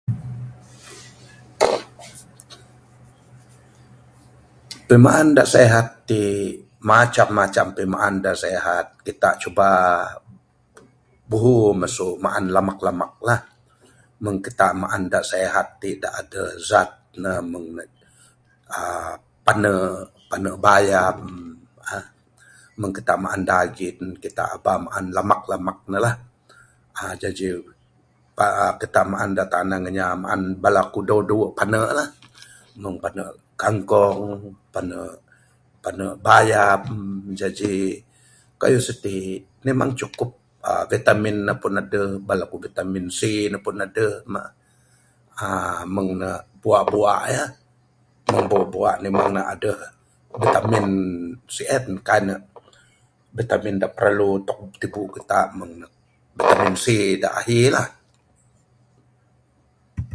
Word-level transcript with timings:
Pimaan 4.87 5.27
da 5.37 5.43
sihat 5.53 5.87
ti 6.09 6.21
macam 6.91 7.27
macam 7.39 7.65
pimaan 7.77 8.15
da 8.25 8.31
sihat 8.43 8.85
kita 9.05 9.29
cuba 9.41 9.69
buhu 11.31 11.55
masu 11.81 12.07
maan 12.25 12.45
lamak 12.55 12.79
lamak 12.85 13.13
lah 13.27 13.39
meng 14.23 14.37
kita 14.45 14.67
da 14.69 14.79
maan 14.81 15.03
da 15.13 15.19
sihat 15.31 15.67
ti 15.81 15.89
da 16.03 16.09
adeh 16.19 16.49
zat 16.69 16.91
ne 17.23 17.33
meng 17.51 17.67
ne 17.77 17.83
uhh 18.77 19.13
pane 19.45 19.73
pane 20.29 20.51
bayam. 20.65 21.19
Meng 22.81 22.93
kita 22.97 23.13
maan 23.23 23.43
daging 23.49 24.07
kita 24.23 24.43
aba 24.57 24.73
maan 24.85 25.05
lamak 25.17 25.41
lamak 25.51 25.79
ne 25.91 25.97
lah 26.05 26.15
jaji 27.21 27.47
ba 28.37 28.45
kita 28.81 29.01
maan 29.11 29.31
da 29.37 29.45
tanek 29.53 29.81
inya 29.91 30.07
bala 30.63 30.81
ku 30.93 30.99
dawe 31.07 31.21
dawe 31.29 31.47
pane 31.57 31.77
lah 31.97 32.09
meng 32.81 32.95
pane 33.03 33.23
kangkong 33.61 34.23
pane 34.73 34.97
pane 35.83 36.07
bayam 36.25 36.81
jaji 37.39 37.75
kayuh 38.61 38.81
siti 38.87 39.15
memang 39.65 39.91
cukup 39.99 40.31
vitamin 40.91 41.37
ne 41.53 41.53
pun 41.61 41.73
adeh 41.81 42.09
bala 42.27 42.45
ku 42.51 42.55
vitamin 42.63 43.05
C 43.17 43.45
ne 43.51 43.57
pun 43.65 43.77
adeh 43.85 44.13
mah. 44.31 44.47
uhh 45.43 45.81
meng 45.93 46.09
ne 46.21 46.31
bua 46.61 46.79
bua 46.91 47.15
eh 47.35 47.45
uhh 48.31 48.43
bua 48.49 48.63
bua 48.73 48.91
ne 49.05 49.07
meng 49.15 49.37
adeh 49.53 49.79
vitamin 50.41 50.85
sien 51.55 51.85
kaik 52.07 52.23
ne 52.29 52.35
vitamin 53.37 53.77
da 53.81 53.87
perlu 53.97 54.27
untuk 54.43 54.59
tibu 54.79 55.01
kita 55.07 55.55
tangin 55.55 55.87
vitamin 56.35 56.75
C 56.83 57.15
da 57.23 57.29
ahi 57.39 57.61
lah. 57.75 57.87